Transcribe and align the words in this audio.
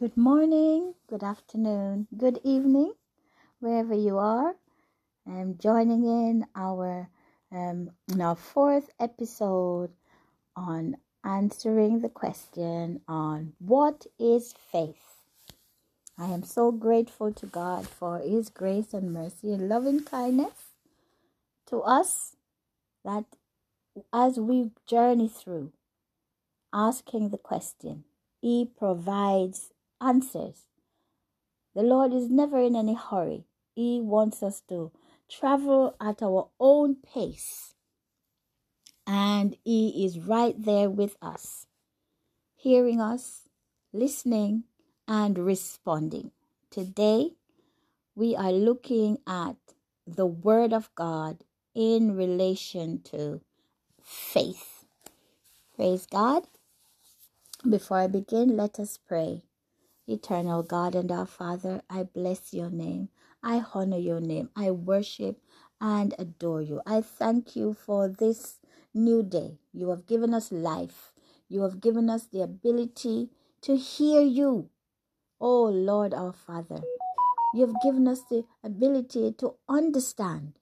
Good 0.00 0.16
morning, 0.16 0.94
good 1.10 1.22
afternoon, 1.22 2.06
good 2.16 2.40
evening, 2.42 2.94
wherever 3.58 3.92
you 3.92 4.16
are. 4.16 4.54
I'm 5.26 5.58
joining 5.58 6.04
in 6.06 6.46
our 6.56 7.10
um, 7.52 7.90
in 8.10 8.22
our 8.22 8.34
fourth 8.34 8.88
episode 8.98 9.90
on 10.56 10.96
answering 11.22 12.00
the 12.00 12.08
question 12.08 13.02
on 13.06 13.52
what 13.58 14.06
is 14.18 14.54
faith. 14.72 15.20
I 16.16 16.28
am 16.28 16.44
so 16.44 16.72
grateful 16.72 17.30
to 17.34 17.44
God 17.44 17.86
for 17.86 18.20
His 18.20 18.48
grace 18.48 18.94
and 18.94 19.12
mercy 19.12 19.52
and 19.52 19.68
loving 19.68 20.02
kindness 20.02 20.72
to 21.66 21.82
us 21.82 22.36
that 23.04 23.26
as 24.14 24.40
we 24.40 24.70
journey 24.86 25.28
through 25.28 25.72
asking 26.72 27.28
the 27.28 27.36
question, 27.36 28.04
He 28.40 28.64
provides 28.64 29.72
answers. 30.00 30.66
The 31.74 31.82
Lord 31.82 32.12
is 32.12 32.28
never 32.28 32.60
in 32.60 32.74
any 32.74 32.94
hurry. 32.94 33.44
He 33.74 34.00
wants 34.00 34.42
us 34.42 34.60
to 34.68 34.90
travel 35.28 35.94
at 36.00 36.22
our 36.22 36.48
own 36.58 36.96
pace. 36.96 37.74
And 39.06 39.56
He 39.64 40.04
is 40.04 40.18
right 40.18 40.54
there 40.56 40.90
with 40.90 41.16
us, 41.22 41.66
hearing 42.56 43.00
us, 43.00 43.48
listening, 43.92 44.64
and 45.06 45.38
responding. 45.38 46.32
Today, 46.70 47.32
we 48.14 48.36
are 48.36 48.52
looking 48.52 49.18
at 49.26 49.56
the 50.06 50.26
Word 50.26 50.72
of 50.72 50.94
God 50.94 51.44
in 51.74 52.16
relation 52.16 53.00
to 53.04 53.40
faith. 54.02 54.84
Praise 55.76 56.06
God. 56.06 56.46
Before 57.68 57.98
I 57.98 58.06
begin, 58.06 58.56
let 58.56 58.78
us 58.78 58.98
pray. 58.98 59.42
Eternal 60.06 60.62
God 60.62 60.94
and 60.94 61.10
our 61.12 61.26
Father, 61.26 61.82
I 61.88 62.02
bless 62.04 62.52
your 62.52 62.70
name. 62.70 63.08
I 63.42 63.64
honor 63.74 63.98
your 63.98 64.20
name. 64.20 64.50
I 64.56 64.70
worship 64.70 65.40
and 65.80 66.14
adore 66.18 66.62
you. 66.62 66.80
I 66.86 67.00
thank 67.00 67.56
you 67.56 67.74
for 67.74 68.08
this 68.08 68.58
new 68.92 69.22
day. 69.22 69.58
You 69.72 69.90
have 69.90 70.06
given 70.06 70.34
us 70.34 70.50
life. 70.52 71.12
You 71.48 71.62
have 71.62 71.80
given 71.80 72.10
us 72.10 72.26
the 72.26 72.42
ability 72.42 73.30
to 73.62 73.76
hear 73.76 74.22
you. 74.22 74.70
Oh 75.40 75.64
Lord 75.64 76.12
our 76.12 76.32
Father, 76.32 76.82
you 77.54 77.66
have 77.66 77.80
given 77.82 78.06
us 78.08 78.22
the 78.30 78.44
ability 78.62 79.32
to 79.38 79.54
understand. 79.68 80.58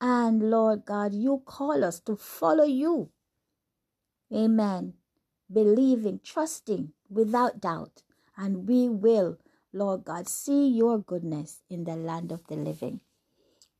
And 0.00 0.50
Lord 0.50 0.84
God, 0.84 1.14
you 1.14 1.42
call 1.44 1.84
us 1.84 2.00
to 2.00 2.16
follow 2.16 2.64
you. 2.64 3.10
Amen. 4.32 4.94
Believing, 5.50 6.20
trusting 6.22 6.92
without 7.08 7.60
doubt 7.60 8.02
and 8.38 8.68
we 8.68 8.88
will, 8.88 9.38
Lord 9.72 10.04
God, 10.04 10.28
see 10.28 10.68
your 10.68 10.98
goodness 10.98 11.62
in 11.68 11.84
the 11.84 11.96
land 11.96 12.32
of 12.32 12.46
the 12.46 12.56
living. 12.56 13.00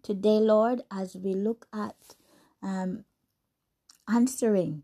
Today, 0.03 0.41
Lord, 0.41 0.83
as 0.91 1.17
we 1.17 1.35
look 1.35 1.67
at 1.73 1.97
um, 2.63 3.05
answering 4.09 4.83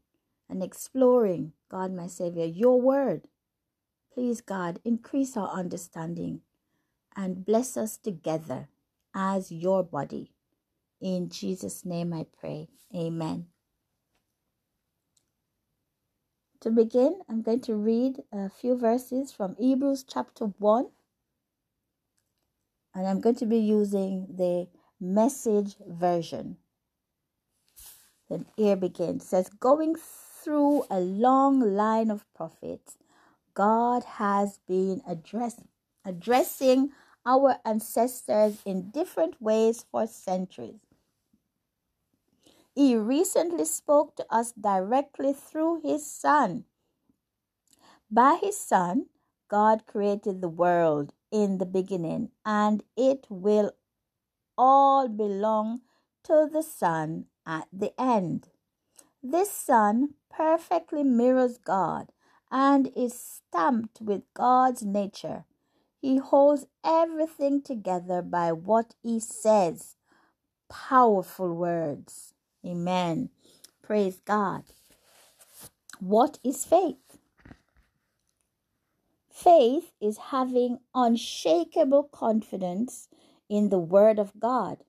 and 0.49 0.63
exploring, 0.63 1.53
God, 1.71 1.93
my 1.93 2.07
Savior, 2.07 2.47
your 2.47 2.81
word, 2.81 3.29
please, 4.13 4.41
God, 4.41 4.81
increase 4.85 5.37
our 5.37 5.49
understanding 5.51 6.41
and 7.17 7.45
bless 7.45 7.77
us 7.77 7.97
together 7.97 8.69
as 9.15 9.51
your 9.51 9.83
body. 9.83 10.33
In 11.01 11.29
Jesus' 11.29 11.85
name 11.85 12.13
I 12.13 12.27
pray. 12.39 12.69
Amen. 12.95 13.47
To 16.65 16.71
begin, 16.71 17.21
I'm 17.29 17.43
going 17.43 17.61
to 17.61 17.75
read 17.75 18.23
a 18.33 18.49
few 18.49 18.75
verses 18.75 19.31
from 19.31 19.55
Hebrews 19.57 20.03
chapter 20.09 20.47
1. 20.47 20.87
And 22.95 23.07
I'm 23.07 23.21
going 23.21 23.35
to 23.35 23.45
be 23.45 23.59
using 23.59 24.29
the 24.35 24.69
message 24.99 25.75
version. 25.87 26.57
Then 28.31 28.47
here 28.57 28.77
begins. 28.77 29.25
It 29.25 29.29
says, 29.29 29.51
going 29.61 29.97
through 29.97 30.85
a 30.89 31.01
long 31.01 31.61
line 31.61 32.11
of 32.11 32.25
prophets, 32.35 32.97
God 33.53 34.05
has 34.05 34.59
been 34.67 35.03
address, 35.07 35.61
addressing 36.03 36.93
our 37.27 37.59
ancestors 37.67 38.63
in 38.65 38.89
different 38.89 39.35
ways 39.39 39.85
for 39.91 40.07
centuries. 40.07 40.81
He 42.75 42.97
recently 42.97 43.65
spoke 43.65 44.17
to 44.17 44.27
us 44.31 44.53
directly 44.53 45.33
through 45.33 45.83
his 45.83 46.11
Son. 46.11 46.65
By 48.11 48.39
his 48.41 48.59
Son, 48.59 49.07
God 49.49 49.87
created 49.87 50.41
the 50.41 50.49
world 50.49 51.13
in 51.31 51.59
the 51.59 51.67
beginning, 51.67 52.31
and 52.45 52.83
it 52.97 53.27
will 53.29 53.73
all 54.59 55.09
belong 55.09 55.83
to 56.25 56.49
the 56.53 56.63
Son 56.63 57.27
at 57.47 57.69
the 57.73 57.93
end. 58.01 58.49
This 59.23 59.51
Son 59.51 60.15
perfectly 60.31 61.05
mirrors 61.05 61.59
God 61.59 62.13
and 62.51 62.93
is 62.97 63.15
stamped 63.15 64.01
with 64.01 64.23
God's 64.35 64.83
nature. 64.83 65.45
He 66.01 66.19
holds 66.19 66.67
everything 66.85 67.63
together 67.63 68.21
by 68.21 68.53
what 68.53 68.95
he 69.03 69.21
says. 69.21 69.97
Powerful 70.69 71.55
words. 71.55 72.34
Amen. 72.65 73.31
Praise 73.83 74.21
God. 74.25 74.65
What 76.01 76.39
is 76.43 76.65
faith? 76.65 77.19
Faith 79.31 79.93
is 80.01 80.17
having 80.31 80.79
unshakable 80.95 82.05
confidence 82.05 83.09
in 83.49 83.69
the 83.69 83.79
Word 83.79 84.19
of 84.19 84.33
God. 84.39 84.85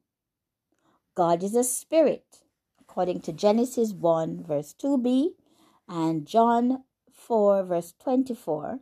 God 1.16 1.44
is 1.44 1.56
a 1.56 1.64
spirit, 1.64 2.42
according 2.80 3.22
to 3.22 3.34
Genesis 3.34 3.92
1, 3.92 4.44
verse 4.44 4.74
2b, 4.82 5.30
and 5.88 6.26
John 6.26 6.84
4, 7.12 7.64
verse 7.64 7.94
24. 8.00 8.80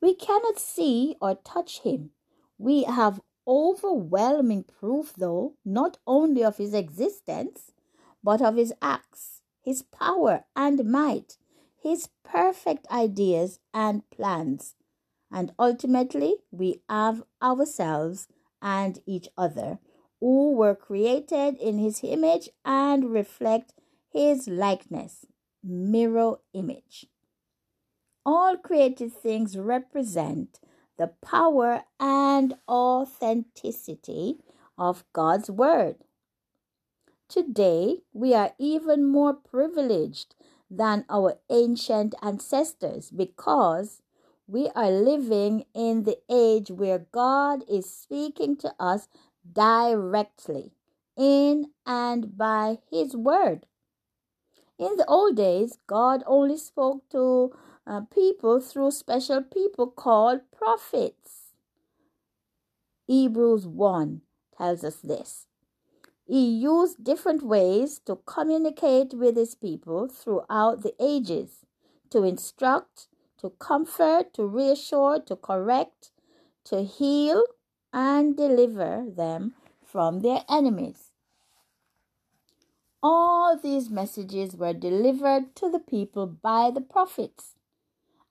We 0.00 0.14
cannot 0.14 0.58
see 0.58 1.16
or 1.20 1.34
touch 1.34 1.80
him. 1.80 2.10
We 2.58 2.84
have 2.84 3.20
overwhelming 3.46 4.64
proof, 4.64 5.14
though, 5.16 5.54
not 5.64 5.98
only 6.06 6.42
of 6.44 6.56
his 6.56 6.74
existence, 6.74 7.72
but 8.22 8.42
of 8.42 8.56
his 8.56 8.72
acts, 8.82 9.42
his 9.62 9.82
power 9.82 10.44
and 10.54 10.84
might, 10.84 11.38
his 11.80 12.08
perfect 12.24 12.86
ideas 12.90 13.60
and 13.72 14.08
plans. 14.10 14.74
And 15.30 15.52
ultimately, 15.58 16.36
we 16.50 16.82
have 16.88 17.22
ourselves 17.42 18.28
and 18.62 19.00
each 19.06 19.28
other 19.36 19.78
who 20.20 20.52
were 20.52 20.74
created 20.74 21.56
in 21.58 21.78
his 21.78 22.02
image 22.02 22.48
and 22.64 23.12
reflect 23.12 23.74
his 24.08 24.48
likeness, 24.48 25.26
mirror 25.62 26.36
image. 26.52 27.06
All 28.24 28.56
created 28.56 29.12
things 29.12 29.56
represent 29.56 30.58
the 30.96 31.08
power 31.22 31.82
and 32.00 32.54
authenticity 32.68 34.38
of 34.78 35.04
God's 35.12 35.50
Word. 35.50 35.96
Today, 37.28 38.02
we 38.12 38.34
are 38.34 38.52
even 38.58 39.04
more 39.04 39.34
privileged 39.34 40.34
than 40.70 41.04
our 41.08 41.38
ancient 41.50 42.14
ancestors 42.22 43.10
because 43.10 44.02
we 44.46 44.68
are 44.76 44.90
living 44.90 45.64
in 45.74 46.04
the 46.04 46.18
age 46.30 46.70
where 46.70 47.06
God 47.10 47.64
is 47.68 47.92
speaking 47.92 48.56
to 48.58 48.72
us 48.78 49.08
directly 49.52 50.72
in 51.16 51.70
and 51.84 52.36
by 52.36 52.78
His 52.90 53.16
Word. 53.16 53.66
In 54.78 54.96
the 54.96 55.06
old 55.06 55.36
days, 55.36 55.78
God 55.86 56.22
only 56.26 56.58
spoke 56.58 57.08
to 57.10 57.52
uh, 57.86 58.02
people 58.12 58.60
through 58.60 58.90
special 58.90 59.42
people 59.42 59.86
called 59.88 60.40
prophets. 60.56 61.52
Hebrews 63.06 63.66
1 63.66 64.22
tells 64.56 64.84
us 64.84 64.96
this. 64.96 65.46
He 66.26 66.44
used 66.48 67.04
different 67.04 67.42
ways 67.42 68.00
to 68.06 68.16
communicate 68.26 69.14
with 69.14 69.36
his 69.36 69.54
people 69.54 70.08
throughout 70.08 70.82
the 70.82 70.94
ages 71.00 71.64
to 72.10 72.24
instruct, 72.24 73.08
to 73.38 73.50
comfort, 73.50 74.34
to 74.34 74.46
reassure, 74.46 75.20
to 75.20 75.36
correct, 75.36 76.10
to 76.64 76.82
heal, 76.82 77.44
and 77.92 78.36
deliver 78.36 79.04
them 79.08 79.54
from 79.84 80.20
their 80.20 80.44
enemies. 80.48 81.10
All 83.02 83.56
these 83.56 83.90
messages 83.90 84.56
were 84.56 84.72
delivered 84.72 85.54
to 85.56 85.70
the 85.70 85.78
people 85.78 86.26
by 86.26 86.70
the 86.72 86.80
prophets, 86.80 87.55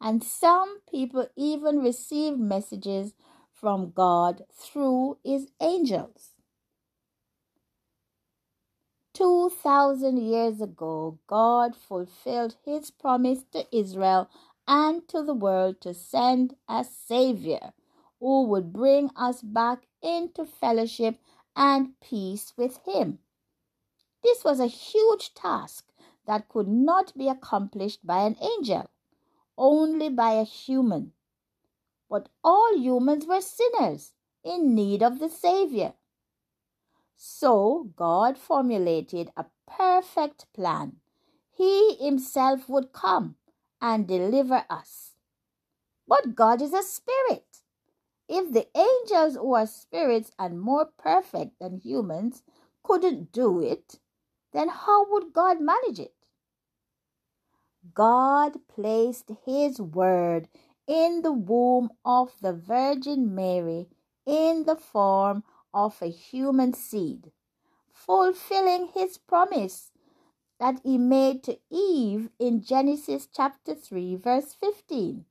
and 0.06 0.24
some 0.24 0.82
people 0.88 1.28
even 1.36 1.80
receive 1.80 2.38
messages 2.38 3.16
from 3.52 3.90
God 3.90 4.44
through 4.54 5.18
his 5.24 5.48
angels. 5.60 6.34
2,000 9.16 10.18
years 10.18 10.62
ago, 10.62 11.18
God 11.26 11.76
fulfilled 11.76 12.56
his 12.64 12.92
promise 12.92 13.46
to 13.54 13.66
Israel 13.76 14.30
and 14.68 15.08
to 15.08 15.24
the 15.24 15.34
world 15.34 15.82
to 15.82 15.96
send 15.96 16.56
a 16.70 16.84
Savior 16.84 17.74
who 18.20 18.44
would 18.44 18.72
bring 18.72 19.10
us 19.16 19.42
back 19.42 19.88
into 20.04 20.46
fellowship 20.46 21.18
and 21.56 22.00
peace 22.00 22.54
with 22.56 22.80
Him. 22.86 23.20
This 24.24 24.44
was 24.44 24.60
a 24.60 24.68
huge 24.68 25.34
task 25.34 25.86
that 26.28 26.48
could 26.50 26.68
not 26.68 27.18
be 27.18 27.28
accomplished 27.28 28.06
by 28.06 28.20
an 28.26 28.36
angel, 28.42 28.90
only 29.58 30.10
by 30.10 30.34
a 30.34 30.44
human. 30.44 31.14
But 32.10 32.30
all 32.44 32.78
humans 32.78 33.26
were 33.26 33.42
sinners 33.42 34.14
in 34.44 34.76
need 34.76 35.02
of 35.02 35.20
the 35.20 35.30
Savior. 35.30 35.94
So 37.16 37.92
God 37.96 38.38
formulated 38.38 39.32
a 39.36 39.46
perfect 39.68 40.46
plan. 40.54 40.98
He 41.52 41.96
Himself 41.96 42.68
would 42.70 42.94
come 42.94 43.36
and 43.82 44.08
deliver 44.08 44.66
us. 44.70 45.14
But 46.08 46.36
God 46.36 46.62
is 46.62 46.74
a 46.74 46.84
spirit. 46.84 47.62
If 48.28 48.52
the 48.52 48.68
angels 48.76 49.36
who 49.36 49.54
are 49.54 49.68
spirits 49.68 50.32
and 50.40 50.60
more 50.60 50.86
perfect 50.98 51.60
than 51.60 51.78
humans 51.78 52.44
couldn't 52.84 53.32
do 53.32 53.62
it, 53.62 54.00
then 54.52 54.70
how 54.70 55.12
would 55.12 55.34
God 55.34 55.62
manage 55.62 56.00
it? 56.00 56.15
God 57.94 58.58
placed 58.68 59.32
His 59.46 59.80
word 59.80 60.48
in 60.88 61.22
the 61.22 61.34
womb 61.34 61.90
of 62.04 62.32
the 62.42 62.54
Virgin 62.54 63.34
Mary 63.34 63.88
in 64.26 64.64
the 64.66 64.76
form 64.76 65.44
of 65.74 66.02
a 66.02 66.08
human 66.08 66.74
seed, 66.74 67.32
fulfilling 67.92 68.88
his 68.94 69.18
promise 69.18 69.92
that 70.60 70.80
he 70.84 70.98
made 70.98 71.44
to 71.44 71.60
Eve 71.70 72.30
in 72.40 72.62
Genesis 72.62 73.28
chapter 73.28 73.76
3, 73.76 74.16
verse 74.16 74.54
15. 74.54 75.26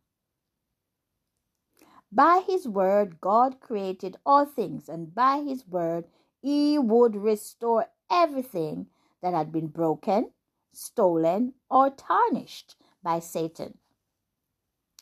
By 2.13 2.43
his 2.47 2.69
word, 2.69 3.21
God 3.21 3.59
created 3.59 4.19
all 4.25 4.45
things, 4.45 4.89
and 4.89 5.15
by 5.15 5.41
his 5.41 5.67
word, 5.67 6.05
he 6.43 6.79
would 6.79 7.17
restore 7.17 7.87
everything 8.11 8.87
that 9.23 9.33
had 9.33 9.51
been 9.51 9.69
broken, 9.69 10.31
stolen, 10.77 11.55
or 11.71 11.91
tarnished 11.91 12.77
by 13.03 13.21
Satan. 13.21 13.79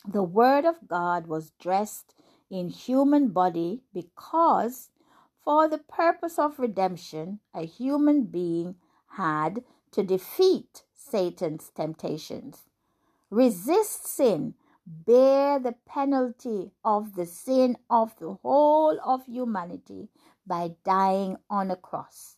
The 0.05 0.23
word 0.23 0.65
of 0.65 0.87
God 0.87 1.27
was 1.27 1.51
dressed 1.59 2.13
in 2.49 2.69
human 2.69 3.29
body 3.29 3.83
because 3.93 4.89
for 5.43 5.67
the 5.67 5.77
purpose 5.77 6.37
of 6.37 6.59
redemption, 6.59 7.39
a 7.53 7.65
human 7.65 8.25
being 8.25 8.75
had 9.17 9.63
to 9.91 10.03
defeat 10.03 10.83
Satan's 10.93 11.69
temptations, 11.69 12.69
resist 13.29 14.07
sin, 14.07 14.55
bear 14.85 15.59
the 15.59 15.75
penalty 15.85 16.71
of 16.83 17.15
the 17.15 17.25
sin 17.25 17.77
of 17.89 18.17
the 18.19 18.33
whole 18.41 18.99
of 19.03 19.25
humanity 19.25 20.09
by 20.45 20.75
dying 20.83 21.37
on 21.49 21.71
a 21.71 21.75
cross. 21.75 22.37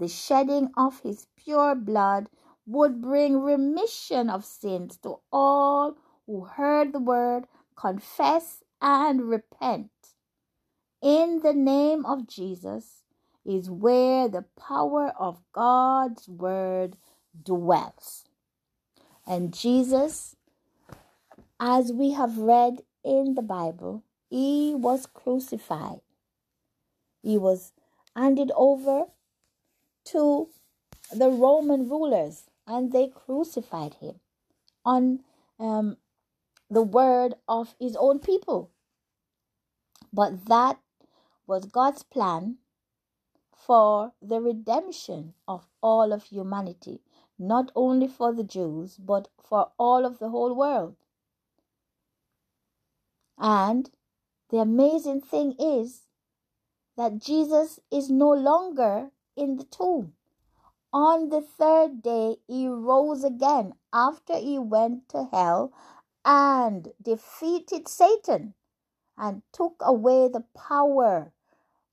The 0.00 0.08
shedding 0.08 0.70
of 0.78 1.00
his 1.00 1.26
pure 1.36 1.74
blood 1.74 2.30
would 2.66 3.02
bring 3.02 3.42
remission 3.42 4.30
of 4.30 4.46
sins 4.46 4.96
to 5.02 5.16
all 5.30 5.94
who 6.26 6.44
heard 6.44 6.94
the 6.94 6.98
word, 6.98 7.44
confess, 7.76 8.62
and 8.80 9.28
repent. 9.28 9.90
In 11.02 11.40
the 11.42 11.52
name 11.52 12.06
of 12.06 12.26
Jesus 12.26 13.02
is 13.44 13.68
where 13.70 14.26
the 14.26 14.46
power 14.58 15.12
of 15.18 15.42
God's 15.52 16.26
word 16.26 16.96
dwells. 17.44 18.24
And 19.26 19.52
Jesus, 19.52 20.34
as 21.60 21.92
we 21.92 22.12
have 22.12 22.38
read 22.38 22.84
in 23.04 23.34
the 23.34 23.42
Bible, 23.42 24.02
he 24.30 24.74
was 24.74 25.04
crucified. 25.04 26.00
He 27.22 27.36
was 27.36 27.74
handed 28.16 28.50
over 28.56 29.04
to 30.06 30.48
the 31.12 31.28
Roman 31.28 31.88
rulers 31.88 32.44
and 32.66 32.92
they 32.92 33.08
crucified 33.08 33.94
him 33.94 34.20
on 34.84 35.20
um, 35.58 35.96
the 36.68 36.82
word 36.82 37.34
of 37.48 37.74
his 37.80 37.96
own 37.96 38.18
people. 38.18 38.70
But 40.12 40.46
that 40.46 40.78
was 41.46 41.64
God's 41.66 42.02
plan 42.02 42.56
for 43.56 44.12
the 44.22 44.40
redemption 44.40 45.34
of 45.46 45.66
all 45.82 46.12
of 46.12 46.24
humanity, 46.24 47.00
not 47.38 47.70
only 47.74 48.08
for 48.08 48.32
the 48.32 48.44
Jews, 48.44 48.96
but 48.96 49.28
for 49.42 49.70
all 49.78 50.04
of 50.06 50.18
the 50.18 50.30
whole 50.30 50.54
world. 50.54 50.96
And 53.38 53.90
the 54.50 54.58
amazing 54.58 55.20
thing 55.20 55.54
is 55.58 56.02
that 56.96 57.18
Jesus 57.18 57.80
is 57.90 58.10
no 58.10 58.30
longer 58.30 59.10
in 59.36 59.56
the 59.56 59.64
tomb. 59.64 60.14
On 60.92 61.28
the 61.28 61.40
third 61.40 62.02
day, 62.02 62.36
he 62.48 62.66
rose 62.66 63.22
again 63.22 63.74
after 63.92 64.36
he 64.36 64.58
went 64.58 65.08
to 65.10 65.28
hell 65.32 65.72
and 66.24 66.92
defeated 67.00 67.88
Satan 67.88 68.54
and 69.16 69.42
took 69.52 69.76
away 69.80 70.28
the 70.28 70.44
power 70.56 71.32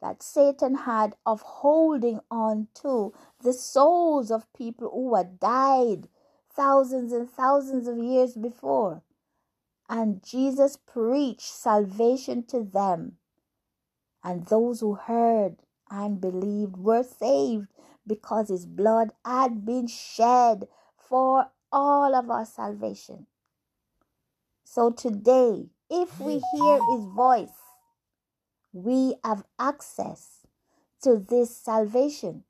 that 0.01 0.23
Satan 0.23 0.75
had 0.75 1.15
of 1.25 1.41
holding 1.41 2.19
on 2.29 2.67
to 2.75 3.13
the 3.43 3.53
souls 3.53 4.31
of 4.31 4.51
people 4.53 4.89
who 4.89 5.15
had 5.15 5.39
died 5.39 6.07
thousands 6.51 7.11
and 7.13 7.29
thousands 7.29 7.87
of 7.87 7.97
years 7.97 8.35
before. 8.35 9.03
And 9.89 10.23
Jesus 10.23 10.77
preached 10.77 11.41
salvation 11.41 12.43
to 12.47 12.63
them. 12.63 13.17
And 14.23 14.45
those 14.47 14.81
who 14.81 14.95
heard 14.95 15.57
and 15.91 16.21
believed 16.21 16.77
were 16.77 17.03
saved 17.03 17.67
because 18.05 18.49
his 18.49 18.65
blood 18.65 19.09
had 19.25 19.65
been 19.65 19.87
shed 19.87 20.67
for 20.97 21.51
all 21.71 22.15
of 22.15 22.29
our 22.29 22.45
salvation. 22.45 23.27
So 24.63 24.91
today, 24.91 25.67
if 25.89 26.19
we 26.19 26.39
hear 26.39 26.81
his 26.91 27.05
voice, 27.05 27.49
we 28.73 29.15
have 29.23 29.43
access 29.59 30.45
to 31.03 31.17
this 31.17 31.55
salvation. 31.55 32.43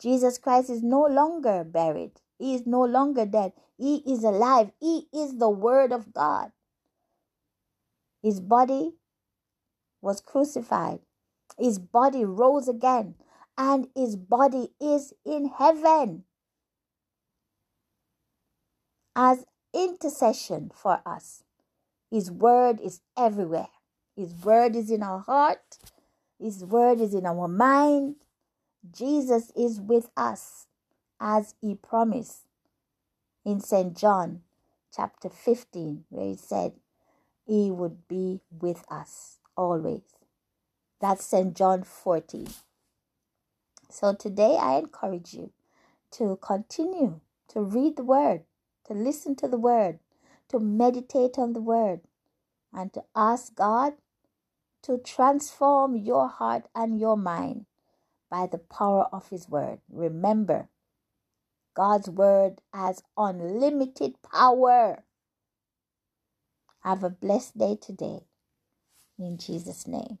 Jesus 0.00 0.38
Christ 0.38 0.70
is 0.70 0.82
no 0.82 1.04
longer 1.06 1.64
buried. 1.64 2.12
He 2.38 2.54
is 2.54 2.66
no 2.66 2.84
longer 2.84 3.26
dead. 3.26 3.52
He 3.78 3.96
is 4.06 4.24
alive. 4.24 4.70
He 4.80 5.08
is 5.12 5.38
the 5.38 5.50
Word 5.50 5.92
of 5.92 6.12
God. 6.12 6.52
His 8.22 8.40
body 8.40 8.92
was 10.02 10.20
crucified. 10.20 11.00
His 11.58 11.78
body 11.78 12.24
rose 12.24 12.68
again. 12.68 13.14
And 13.58 13.88
his 13.94 14.16
body 14.16 14.70
is 14.80 15.14
in 15.24 15.50
heaven 15.58 16.24
as 19.14 19.46
intercession 19.72 20.70
for 20.74 21.00
us. 21.06 21.42
His 22.10 22.30
word 22.30 22.80
is 22.80 23.00
everywhere. 23.16 23.68
His 24.14 24.34
word 24.34 24.76
is 24.76 24.90
in 24.90 25.02
our 25.02 25.20
heart. 25.20 25.78
His 26.38 26.64
word 26.64 27.00
is 27.00 27.14
in 27.14 27.26
our 27.26 27.48
mind. 27.48 28.16
Jesus 28.90 29.50
is 29.56 29.80
with 29.80 30.10
us 30.16 30.66
as 31.20 31.54
he 31.60 31.74
promised 31.74 32.42
in 33.44 33.60
St. 33.60 33.96
John 33.96 34.42
chapter 34.94 35.28
15, 35.28 36.04
where 36.10 36.26
he 36.26 36.36
said 36.36 36.72
he 37.46 37.70
would 37.70 38.06
be 38.06 38.40
with 38.50 38.84
us 38.90 39.38
always. 39.56 40.02
That's 41.00 41.24
St. 41.24 41.56
John 41.56 41.84
14. 41.84 42.48
So 43.90 44.14
today 44.14 44.58
I 44.60 44.78
encourage 44.78 45.34
you 45.34 45.52
to 46.12 46.38
continue 46.40 47.20
to 47.48 47.62
read 47.62 47.96
the 47.96 48.04
word, 48.04 48.42
to 48.86 48.94
listen 48.94 49.36
to 49.36 49.48
the 49.48 49.58
word, 49.58 49.98
to 50.48 50.58
meditate 50.58 51.38
on 51.38 51.52
the 51.52 51.60
word, 51.60 52.00
and 52.72 52.92
to 52.94 53.02
ask 53.14 53.54
God 53.54 53.94
to 54.82 54.98
transform 54.98 55.96
your 55.96 56.28
heart 56.28 56.68
and 56.74 57.00
your 57.00 57.16
mind 57.16 57.66
by 58.30 58.46
the 58.46 58.58
power 58.58 59.06
of 59.12 59.28
His 59.30 59.48
Word. 59.48 59.80
Remember, 59.90 60.68
God's 61.74 62.08
Word 62.08 62.60
has 62.72 63.02
unlimited 63.16 64.14
power. 64.32 65.02
Have 66.84 67.02
a 67.02 67.10
blessed 67.10 67.58
day 67.58 67.76
today. 67.80 68.20
In 69.18 69.38
Jesus' 69.38 69.86
name. 69.88 70.18